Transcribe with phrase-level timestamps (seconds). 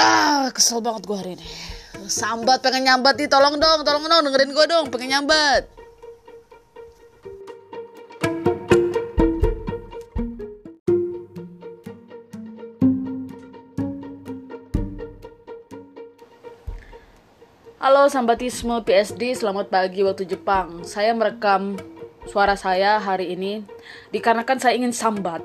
[0.00, 1.44] Ah, kesel banget gue hari ini.
[2.08, 5.68] Sambat pengen nyambat nih, tolong dong, tolong dong, dengerin gue dong, pengen nyambat.
[17.76, 20.80] Halo Sambatisme PSD, selamat pagi waktu Jepang.
[20.80, 21.76] Saya merekam
[22.24, 23.68] suara saya hari ini
[24.16, 25.44] dikarenakan saya ingin sambat.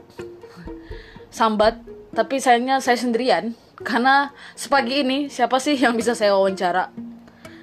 [1.27, 1.76] Sambat,
[2.16, 6.91] tapi sayangnya saya sendirian karena sepagi ini siapa sih yang bisa saya wawancara?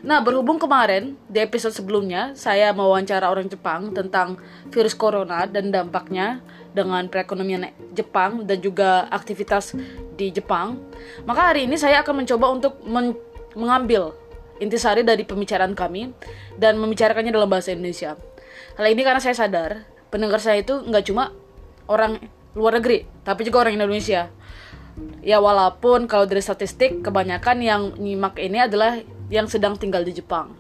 [0.03, 4.35] Nah, berhubung kemarin di episode sebelumnya saya mewawancara orang Jepang tentang
[4.75, 6.43] virus corona dan dampaknya
[6.75, 9.79] dengan perekonomian Jepang dan juga aktivitas
[10.19, 10.81] di Jepang,
[11.23, 13.15] maka hari ini saya akan mencoba untuk men
[13.53, 14.17] mengambil
[14.59, 16.11] intisari dari pembicaraan kami
[16.57, 18.17] dan membicarakannya dalam bahasa Indonesia.
[18.75, 21.31] Hal ini karena saya sadar pendengar saya itu nggak cuma
[21.87, 22.19] orang
[22.57, 24.33] luar negeri, tapi juga orang Indonesia.
[25.23, 29.01] Ya walaupun kalau dari statistik kebanyakan yang nyimak ini adalah
[29.33, 30.53] yang sedang tinggal di Jepang.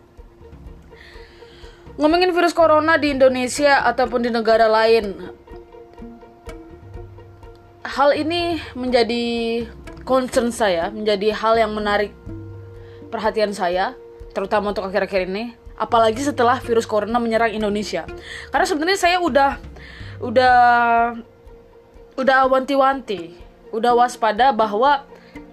[2.00, 5.12] Ngomongin virus corona di Indonesia ataupun di negara lain,
[7.84, 9.24] hal ini menjadi
[10.08, 12.16] concern saya, menjadi hal yang menarik
[13.12, 13.92] perhatian saya,
[14.32, 18.08] terutama untuk akhir-akhir ini, apalagi setelah virus corona menyerang Indonesia.
[18.48, 19.60] Karena sebenarnya saya udah
[20.24, 20.56] udah
[22.16, 23.41] udah wanti-wanti,
[23.72, 25.04] udah waspada bahwa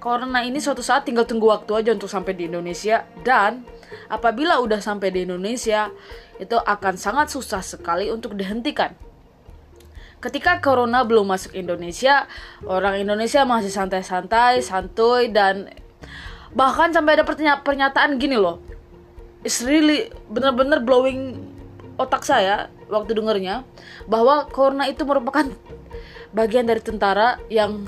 [0.03, 3.63] corona ini suatu saat tinggal tunggu waktu aja untuk sampai di Indonesia dan
[4.11, 5.89] apabila udah sampai di Indonesia
[6.37, 8.95] itu akan sangat susah sekali untuk dihentikan.
[10.19, 12.27] Ketika corona belum masuk Indonesia,
[12.67, 15.71] orang Indonesia masih santai-santai, santuy dan
[16.51, 17.23] bahkan sampai ada
[17.63, 18.59] pernyataan gini loh
[19.43, 21.39] it's really bener-bener blowing
[21.95, 23.63] otak saya waktu dengernya
[24.07, 25.47] bahwa corona itu merupakan
[26.35, 27.87] bagian dari tentara yang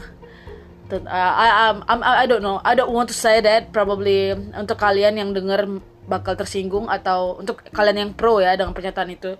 [0.93, 5.15] uh, I, I, I don't know I don't want to say that probably untuk kalian
[5.15, 5.79] yang denger
[6.09, 9.39] bakal tersinggung atau untuk kalian yang pro ya dengan pernyataan itu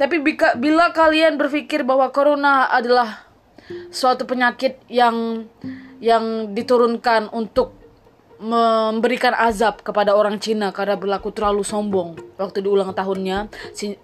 [0.00, 3.30] tapi bila, bila kalian berpikir bahwa corona adalah
[3.92, 5.46] suatu penyakit yang
[6.02, 7.82] yang diturunkan untuk
[8.42, 12.18] memberikan azab kepada orang Cina karena berlaku terlalu sombong.
[12.34, 13.46] Waktu di ulang tahunnya,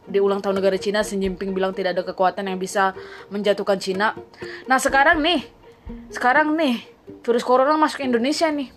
[0.06, 2.94] di ulang tahun negara Cina, Xi Jinping bilang tidak ada kekuatan yang bisa
[3.34, 4.14] menjatuhkan Cina.
[4.70, 5.42] Nah sekarang nih,
[6.12, 6.84] sekarang nih,
[7.24, 8.72] virus corona masuk Indonesia nih.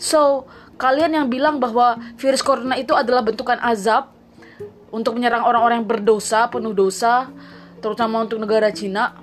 [0.00, 4.10] So, kalian yang bilang bahwa virus corona itu adalah bentukan azab
[4.90, 7.30] untuk menyerang orang-orang yang berdosa, penuh dosa,
[7.82, 9.18] terutama untuk negara Cina,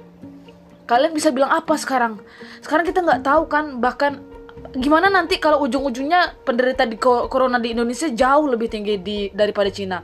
[0.88, 2.20] kalian bisa bilang apa sekarang?
[2.60, 4.32] Sekarang kita nggak tahu kan, bahkan
[4.72, 10.00] gimana nanti kalau ujung-ujungnya penderita di corona di Indonesia jauh lebih tinggi di daripada Cina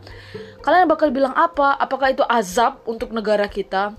[0.65, 3.95] kalian bakal bilang apa apakah itu azab untuk negara kita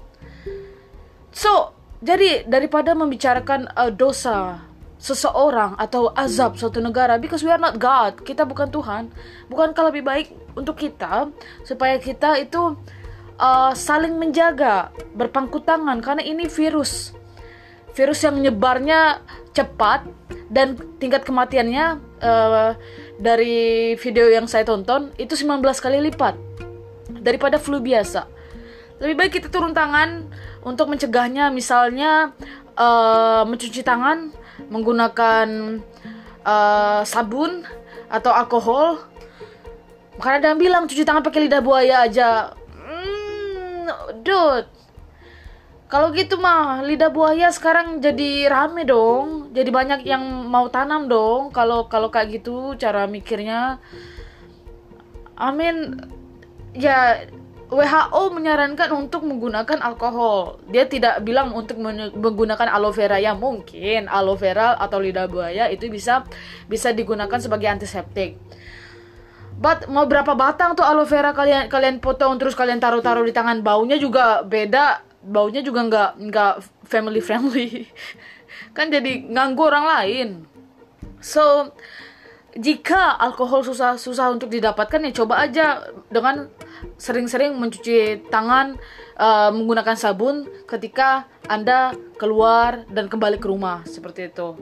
[1.32, 4.62] so jadi daripada membicarakan uh, dosa
[4.98, 9.14] seseorang atau azab suatu negara because we are not God kita bukan Tuhan
[9.46, 10.26] bukankah lebih baik
[10.58, 11.30] untuk kita
[11.62, 12.74] supaya kita itu
[13.38, 17.14] uh, saling menjaga berpangku tangan karena ini virus
[17.94, 19.22] virus yang menyebarnya
[19.54, 20.06] cepat
[20.50, 22.74] dan tingkat kematiannya uh,
[23.18, 26.38] dari video yang saya tonton itu 19 kali lipat
[27.20, 28.37] daripada flu biasa.
[28.98, 30.26] Lebih baik kita turun tangan
[30.66, 32.34] untuk mencegahnya misalnya
[32.74, 34.34] uh, mencuci tangan
[34.66, 35.78] menggunakan
[36.42, 37.62] uh, sabun
[38.10, 39.06] atau alkohol.
[40.18, 42.58] Karena ada yang bilang cuci tangan pakai lidah buaya aja.
[42.74, 43.86] Hmm,
[44.26, 44.66] dude,
[45.88, 49.54] kalau gitu mah lidah buaya sekarang jadi rame dong.
[49.56, 51.48] Jadi banyak yang mau tanam dong.
[51.48, 53.80] Kalau kalau kayak gitu cara mikirnya.
[55.38, 55.96] Amin.
[56.76, 57.24] Ya
[57.68, 60.56] WHO menyarankan untuk menggunakan alkohol.
[60.72, 61.76] Dia tidak bilang untuk
[62.16, 63.20] menggunakan aloe vera.
[63.20, 66.24] Ya mungkin aloe vera atau lidah buaya itu bisa
[66.64, 68.40] bisa digunakan sebagai antiseptik.
[69.60, 71.36] But mau berapa batang tuh aloe vera?
[71.36, 73.60] Kalian kalian potong terus kalian taruh-taruh di tangan.
[73.60, 75.04] Baunya juga beda.
[75.20, 76.54] Baunya juga nggak nggak
[76.88, 77.84] family friendly.
[78.76, 80.28] Kan jadi nganggu orang lain.
[81.20, 81.76] So
[82.56, 86.48] jika alkohol susah susah untuk didapatkan ya coba aja dengan
[86.96, 88.76] sering-sering mencuci tangan
[89.18, 94.58] uh, menggunakan sabun ketika anda keluar dan kembali ke rumah seperti itu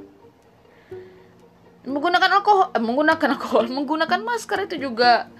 [1.87, 5.31] menggunakan alkohol eh, menggunakan alkohol menggunakan masker itu juga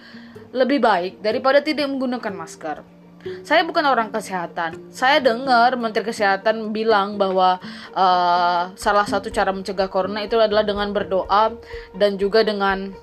[0.55, 2.96] lebih baik daripada tidak menggunakan masker
[3.43, 4.90] saya bukan orang kesehatan.
[4.94, 7.58] Saya dengar Menteri Kesehatan bilang bahwa
[7.90, 11.55] uh, salah satu cara mencegah corona itu adalah dengan berdoa
[11.96, 12.94] dan juga dengan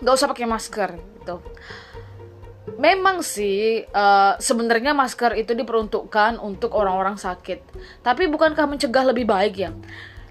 [0.00, 1.44] nggak usah pakai masker gitu.
[2.78, 7.64] Memang sih uh, sebenarnya masker itu diperuntukkan untuk orang-orang sakit.
[8.04, 9.72] Tapi bukankah mencegah lebih baik ya?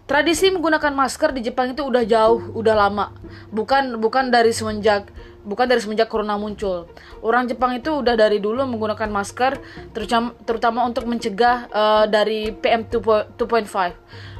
[0.09, 3.13] tradisi menggunakan masker di Jepang itu udah jauh, udah lama.
[3.53, 5.05] Bukan bukan dari semenjak
[5.45, 6.89] bukan dari semenjak corona muncul.
[7.21, 9.61] Orang Jepang itu udah dari dulu menggunakan masker
[9.93, 13.37] terutama terutama untuk mencegah uh, dari PM 2.5.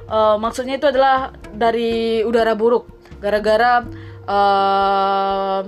[0.09, 2.89] Uh, maksudnya itu adalah dari udara buruk
[3.21, 3.85] gara-gara
[4.25, 5.61] uh,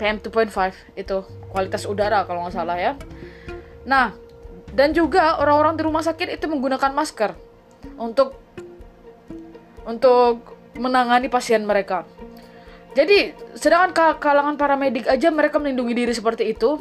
[0.00, 2.96] PM 2.5 itu kualitas udara kalau nggak salah ya.
[3.84, 4.16] Nah,
[4.72, 7.36] dan juga orang-orang di rumah sakit itu menggunakan masker
[8.00, 8.40] untuk
[9.84, 12.08] untuk menangani pasien mereka.
[12.92, 16.76] Jadi, sedangkan kalangan para medik aja mereka melindungi diri seperti itu,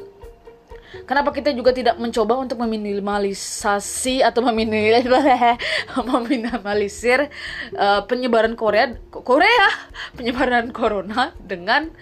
[1.07, 7.31] Kenapa kita juga tidak mencoba untuk meminimalisasi atau meminimalisir
[7.79, 9.71] uh, penyebaran Korea Korea
[10.19, 11.95] penyebaran corona dengan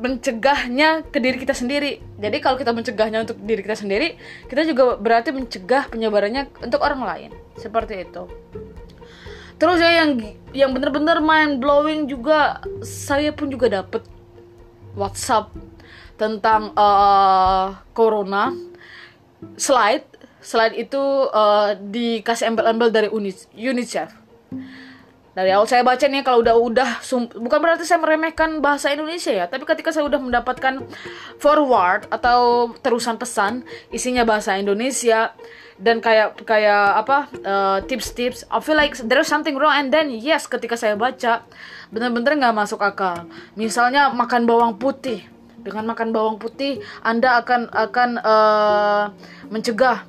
[0.00, 2.00] mencegahnya ke diri kita sendiri.
[2.16, 4.16] Jadi kalau kita mencegahnya untuk diri kita sendiri,
[4.48, 7.30] kita juga berarti mencegah penyebarannya untuk orang lain.
[7.60, 8.24] Seperti itu.
[9.60, 10.16] Terus ya yang
[10.56, 14.08] yang benar-benar mind blowing juga saya pun juga dapat
[14.96, 15.52] WhatsApp
[16.16, 18.56] tentang uh, corona
[19.60, 20.04] slide
[20.40, 23.08] slide itu uh, dikasih embel-embel dari
[23.52, 24.16] UNICEF.
[25.30, 26.90] Dari awal saya baca nih kalau udah udah
[27.38, 30.82] bukan berarti saya meremehkan bahasa Indonesia ya, tapi ketika saya udah mendapatkan
[31.38, 33.62] forward atau terusan pesan
[33.94, 35.30] isinya bahasa Indonesia,
[35.80, 40.44] dan kayak kayak apa uh, tips-tips I feel like there's something wrong and then yes
[40.44, 41.46] ketika saya baca
[41.88, 43.24] benar-benar nggak masuk akal.
[43.56, 45.24] Misalnya makan bawang putih.
[45.60, 49.12] Dengan makan bawang putih Anda akan akan uh,
[49.52, 50.08] mencegah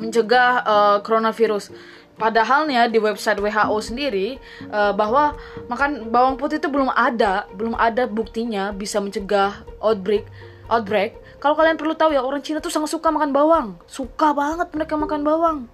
[0.00, 1.76] mencegah uh, coronavirus
[2.22, 4.38] Padahalnya di website WHO sendiri
[4.70, 5.34] uh, bahwa
[5.66, 10.30] makan bawang putih itu belum ada, belum ada buktinya bisa mencegah outbreak
[10.70, 13.74] outbreak kalau kalian perlu tahu ya, orang Cina tuh sangat suka makan bawang.
[13.90, 15.66] Suka banget mereka makan bawang.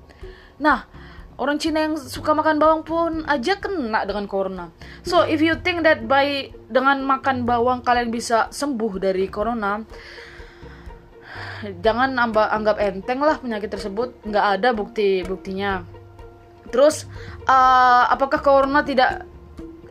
[0.57, 0.89] Nah,
[1.37, 4.73] orang Cina yang suka makan bawang pun aja kena dengan corona.
[5.05, 9.85] So, if you think that by dengan makan bawang kalian bisa sembuh dari corona,
[11.85, 14.25] jangan anggap, enteng lah penyakit tersebut.
[14.25, 15.98] Nggak ada bukti buktinya.
[16.69, 17.09] Terus,
[17.49, 19.25] uh, apakah corona tidak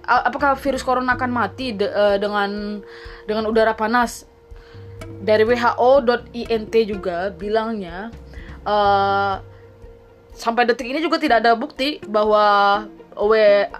[0.07, 2.79] apakah virus corona akan mati de, uh, dengan
[3.27, 4.27] dengan udara panas?
[5.21, 8.13] dari WHO.int juga bilangnya
[8.65, 9.41] uh,
[10.33, 12.85] sampai detik ini juga tidak ada bukti bahwa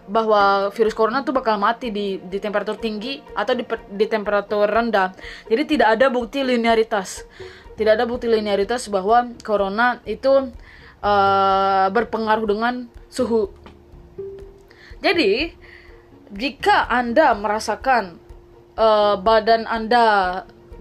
[0.10, 3.62] bahwa virus corona tuh bakal mati di di temperatur tinggi atau di,
[3.94, 5.14] di temperatur rendah.
[5.46, 7.22] Jadi tidak ada bukti linearitas.
[7.78, 10.50] Tidak ada bukti linearitas bahwa corona itu
[11.02, 13.50] uh, berpengaruh dengan suhu.
[15.02, 15.54] Jadi
[16.34, 18.18] jika Anda merasakan
[18.76, 20.06] uh, badan Anda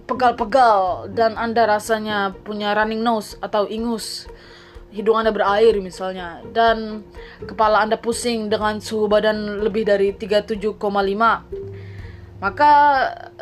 [0.07, 4.25] pegal-pegal dan Anda rasanya punya running nose atau ingus,
[4.89, 7.03] hidung Anda berair misalnya, dan
[7.43, 10.79] kepala Anda pusing dengan suhu badan lebih dari 37,5,
[12.39, 12.71] maka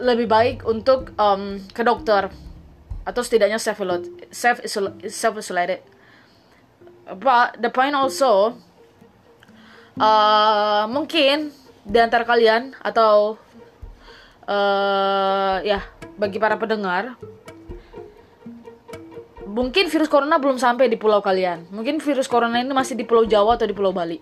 [0.02, 2.34] lebih baik untuk um, ke dokter
[3.06, 3.78] atau setidaknya self
[5.06, 5.95] self isolated.
[7.06, 8.58] But the point also,
[10.02, 11.54] uh, mungkin
[11.86, 13.38] di antara kalian atau
[14.50, 15.86] uh, ya
[16.18, 17.14] bagi para pendengar,
[19.46, 21.70] mungkin virus corona belum sampai di pulau kalian.
[21.70, 24.18] Mungkin virus corona ini masih di Pulau Jawa atau di Pulau Bali.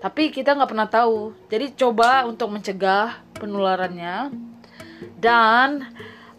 [0.00, 1.32] Tapi kita nggak pernah tahu.
[1.48, 4.32] Jadi coba untuk mencegah penularannya
[5.16, 5.88] dan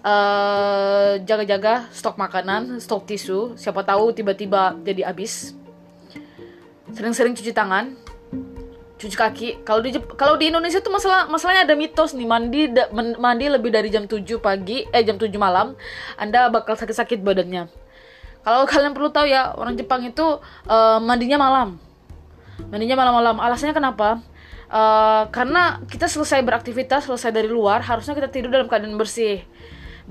[0.02, 3.58] eh, jaga-jaga stok makanan, stok tisu.
[3.58, 5.54] Siapa tahu tiba-tiba jadi habis.
[6.92, 7.96] Sering-sering cuci tangan
[9.02, 9.50] cuci kaki.
[9.66, 12.28] Kalau di kalau di Indonesia tuh masalah masalahnya ada mitos nih.
[12.30, 15.74] Mandi da, mandi lebih dari jam 7 pagi eh jam 7 malam
[16.22, 17.66] Anda bakal sakit-sakit badannya.
[18.46, 20.22] Kalau kalian perlu tahu ya orang Jepang itu
[20.70, 21.82] uh, mandinya malam.
[22.70, 23.42] Mandinya malam-malam.
[23.42, 24.22] Alasannya kenapa?
[24.72, 29.44] Uh, karena kita selesai beraktivitas selesai dari luar harusnya kita tidur dalam keadaan bersih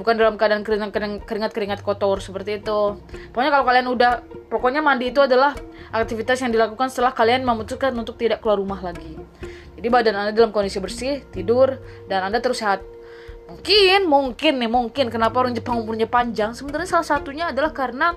[0.00, 2.96] bukan dalam keadaan keringat keringat kotor seperti itu.
[3.30, 4.12] Pokoknya kalau kalian udah
[4.48, 5.52] pokoknya mandi itu adalah
[5.92, 9.20] aktivitas yang dilakukan setelah kalian memutuskan untuk tidak keluar rumah lagi.
[9.76, 11.76] Jadi badan anda dalam kondisi bersih tidur
[12.08, 12.80] dan anda terus sehat.
[13.46, 15.06] Mungkin mungkin nih mungkin.
[15.12, 16.56] Kenapa orang Jepang umurnya panjang?
[16.56, 18.16] Sebenarnya salah satunya adalah karena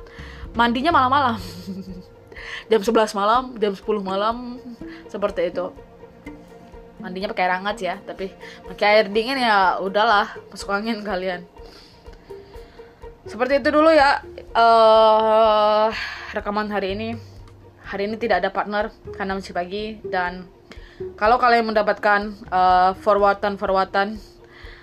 [0.55, 1.37] mandinya malam-malam.
[2.71, 4.59] Jam 11 malam jam 10 malam
[5.11, 5.71] seperti itu
[7.03, 8.31] mandinya pakai air hangat ya tapi
[8.71, 11.43] pakai air dingin ya udahlah masuk angin kalian.
[13.27, 14.23] Seperti itu dulu ya
[14.55, 15.91] uh,
[16.31, 17.09] rekaman hari ini.
[17.83, 20.47] Hari ini tidak ada partner karena masih pagi dan
[21.19, 24.15] kalau kalian mendapatkan uh, forwardan-forwardan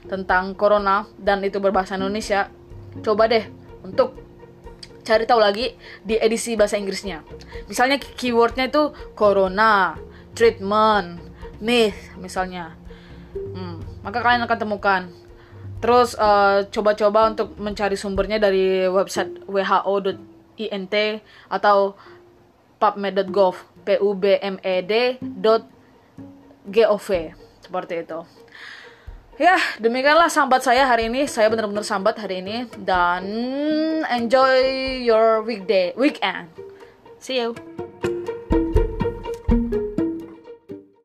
[0.05, 2.53] tentang corona dan itu berbahasa Indonesia
[3.01, 3.45] coba deh
[3.81, 4.17] untuk
[5.01, 5.75] cari tahu lagi
[6.05, 7.25] di edisi bahasa Inggrisnya.
[7.67, 9.97] Misalnya keywordnya itu corona
[10.37, 11.19] treatment,
[11.61, 12.75] myth misalnya.
[13.33, 15.03] Hmm, maka kalian akan temukan.
[15.81, 20.95] Terus uh, coba-coba untuk mencari sumbernya dari website who.int
[21.49, 21.97] atau
[22.77, 24.77] pubmed.gov, p u b m e
[26.69, 27.07] .gov
[27.65, 28.21] seperti itu.
[29.41, 31.25] Ya, demikianlah sambat saya hari ini.
[31.25, 33.25] Saya benar-benar sambat hari ini dan
[34.05, 34.61] enjoy
[35.01, 36.53] your weekday, weekend.
[37.17, 37.57] See you.